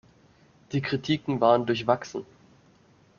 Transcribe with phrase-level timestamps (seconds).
[0.71, 2.25] Die Kritiken waren durchwachsen.